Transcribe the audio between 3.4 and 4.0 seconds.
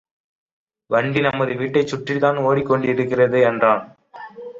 என்றான்.